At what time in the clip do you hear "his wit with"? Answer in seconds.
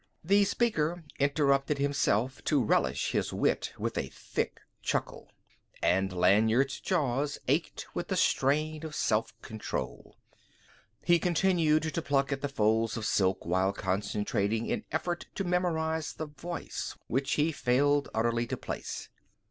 3.11-3.99